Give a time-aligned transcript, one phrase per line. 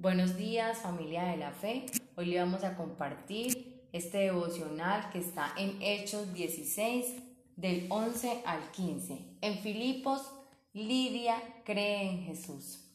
[0.00, 1.86] Buenos días familia de la fe.
[2.14, 7.16] Hoy le vamos a compartir este devocional que está en Hechos 16
[7.56, 9.38] del 11 al 15.
[9.40, 10.22] En Filipos,
[10.72, 11.34] Lidia
[11.64, 12.94] cree en Jesús.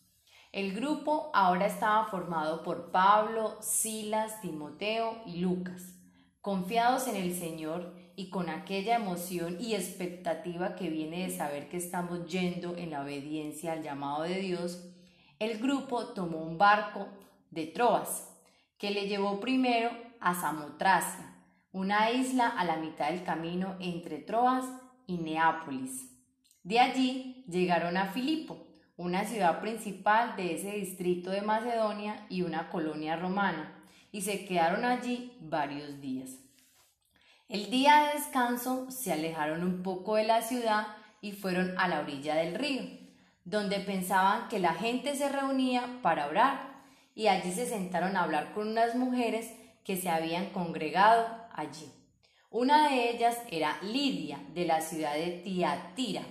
[0.54, 5.96] El grupo ahora estaba formado por Pablo, Silas, Timoteo y Lucas.
[6.40, 11.76] Confiados en el Señor y con aquella emoción y expectativa que viene de saber que
[11.76, 14.90] estamos yendo en la obediencia al llamado de Dios,
[15.44, 17.08] el grupo tomó un barco
[17.52, 18.30] de Troas,
[18.78, 21.36] que le llevó primero a Samotracia,
[21.72, 24.66] una isla a la mitad del camino entre Troas
[25.06, 26.10] y Neápolis.
[26.64, 32.70] De allí llegaron a Filipo, una ciudad principal de ese distrito de Macedonia y una
[32.70, 36.38] colonia romana, y se quedaron allí varios días.
[37.50, 40.88] El día de descanso se alejaron un poco de la ciudad
[41.22, 43.03] y fueron a la orilla del río
[43.46, 46.74] donde pensaban que la gente se reunía para orar
[47.16, 49.52] y allí se sentaron a hablar con unas mujeres
[49.84, 51.92] que se habían congregado allí.
[52.50, 56.24] Una de ellas era Lidia de la ciudad de Tiatira,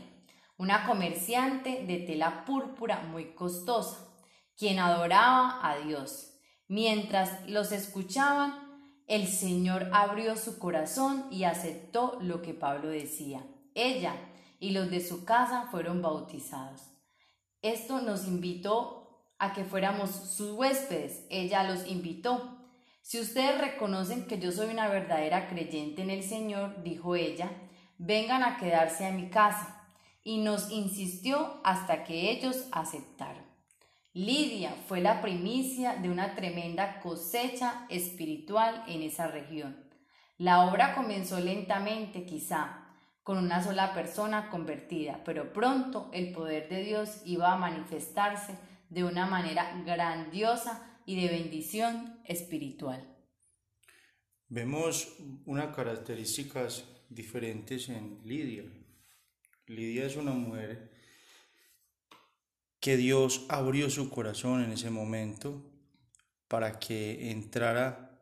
[0.56, 4.08] una comerciante de tela púrpura muy costosa,
[4.56, 6.34] quien adoraba a Dios.
[6.68, 8.54] Mientras los escuchaban,
[9.08, 13.44] el Señor abrió su corazón y aceptó lo que Pablo decía.
[13.74, 14.14] Ella
[14.60, 16.91] y los de su casa fueron bautizados.
[17.62, 21.24] Esto nos invitó a que fuéramos sus huéspedes.
[21.30, 22.58] Ella los invitó.
[23.02, 27.50] Si ustedes reconocen que yo soy una verdadera creyente en el Señor, dijo ella,
[27.98, 29.78] vengan a quedarse a mi casa.
[30.24, 33.44] Y nos insistió hasta que ellos aceptaron.
[34.14, 39.88] Lidia fue la primicia de una tremenda cosecha espiritual en esa región.
[40.36, 42.81] La obra comenzó lentamente, quizá,
[43.22, 49.04] con una sola persona convertida, pero pronto el poder de Dios iba a manifestarse de
[49.04, 53.08] una manera grandiosa y de bendición espiritual.
[54.48, 58.64] Vemos unas características diferentes en Lidia.
[59.66, 60.90] Lidia es una mujer
[62.80, 65.62] que Dios abrió su corazón en ese momento
[66.48, 68.20] para que entrara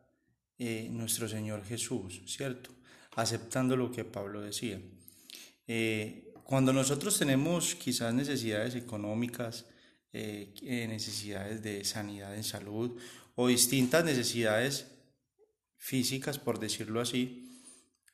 [0.57, 2.69] eh, nuestro Señor Jesús, ¿cierto?
[3.15, 4.79] Aceptando lo que Pablo decía.
[5.67, 9.65] Eh, cuando nosotros tenemos quizás necesidades económicas,
[10.13, 12.99] eh, eh, necesidades de sanidad en salud
[13.35, 14.87] o distintas necesidades
[15.77, 17.47] físicas, por decirlo así,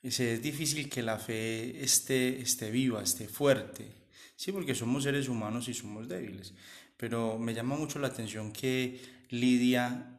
[0.04, 3.92] es difícil que la fe esté, esté viva, esté fuerte,
[4.36, 6.54] sí, porque somos seres humanos y somos débiles.
[6.96, 10.18] Pero me llama mucho la atención que Lidia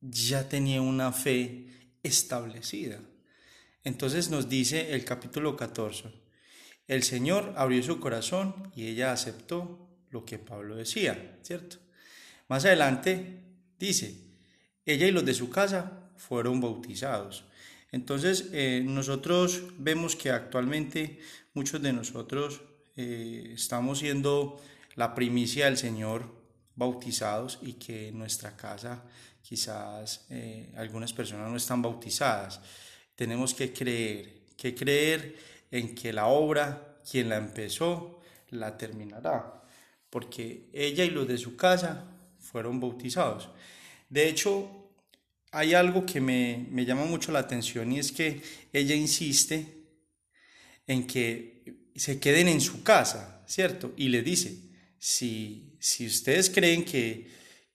[0.00, 1.66] ya tenía una fe
[2.02, 3.00] establecida.
[3.84, 6.12] Entonces nos dice el capítulo 14,
[6.86, 11.76] el Señor abrió su corazón y ella aceptó lo que Pablo decía, ¿cierto?
[12.48, 13.42] Más adelante
[13.78, 14.14] dice,
[14.86, 17.44] ella y los de su casa fueron bautizados.
[17.92, 21.18] Entonces eh, nosotros vemos que actualmente
[21.54, 22.62] muchos de nosotros
[22.96, 24.60] eh, estamos siendo
[24.94, 26.34] la primicia del Señor
[26.74, 29.04] bautizados y que en nuestra casa
[29.42, 32.60] quizás eh, algunas personas no están bautizadas
[33.18, 35.36] tenemos que creer, que creer
[35.72, 38.20] en que la obra, quien la empezó,
[38.50, 39.60] la terminará,
[40.08, 42.06] porque ella y los de su casa
[42.38, 43.48] fueron bautizados.
[44.08, 44.70] De hecho,
[45.50, 48.40] hay algo que me, llama mucho la atención y es que
[48.72, 49.66] ella insiste
[50.86, 53.94] en que se queden en su casa, ¿cierto?
[53.96, 54.56] Y le dice,
[54.96, 57.28] si, si ustedes creen que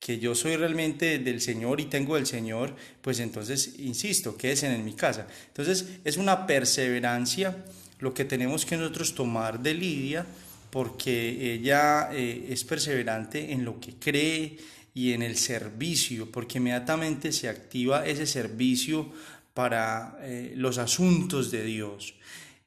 [0.03, 4.83] que yo soy realmente del Señor y tengo del Señor, pues entonces, insisto, quédese en
[4.83, 5.27] mi casa.
[5.47, 7.63] Entonces, es una perseverancia
[7.99, 10.25] lo que tenemos que nosotros tomar de Lidia,
[10.71, 14.57] porque ella eh, es perseverante en lo que cree
[14.93, 19.09] y en el servicio, porque inmediatamente se activa ese servicio
[19.53, 22.15] para eh, los asuntos de Dios.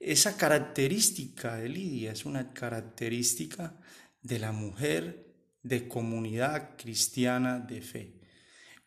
[0.01, 3.75] Esa característica de Lidia es una característica
[4.23, 5.26] de la mujer
[5.69, 8.13] de comunidad cristiana de fe.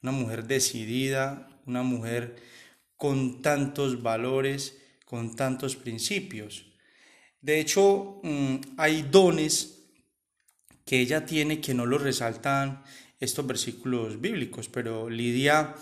[0.01, 2.35] Una mujer decidida, una mujer
[2.95, 6.65] con tantos valores, con tantos principios.
[7.41, 9.79] De hecho, mm, hay dones
[10.85, 12.83] que ella tiene que no los resaltan
[13.19, 15.75] estos versículos bíblicos, pero Lidia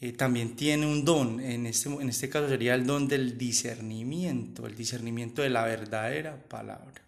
[0.00, 4.66] eh, también tiene un don, en este, en este caso sería el don del discernimiento,
[4.66, 7.02] el discernimiento de la verdadera palabra.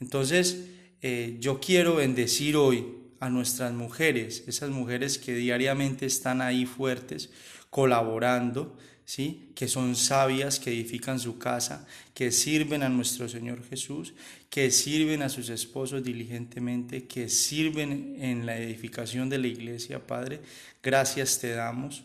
[0.00, 0.66] Entonces,
[1.06, 2.86] eh, yo quiero bendecir hoy
[3.20, 7.28] a nuestras mujeres, esas mujeres que diariamente están ahí fuertes,
[7.68, 9.50] colaborando, ¿sí?
[9.54, 14.14] que son sabias, que edifican su casa, que sirven a nuestro Señor Jesús,
[14.48, 20.40] que sirven a sus esposos diligentemente, que sirven en la edificación de la iglesia, Padre.
[20.82, 22.04] Gracias te damos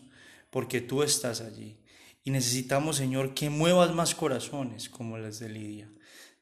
[0.50, 1.74] porque tú estás allí.
[2.22, 5.88] Y necesitamos, Señor, que muevas más corazones como las de Lidia,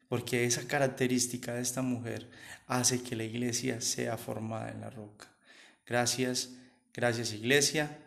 [0.09, 2.31] porque esa característica de esta mujer
[2.67, 5.29] hace que la iglesia sea formada en la roca.
[5.87, 6.51] Gracias,
[6.93, 7.99] gracias iglesia.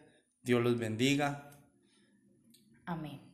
[0.44, 1.56] Dios los bendiga.
[2.86, 3.31] Amén.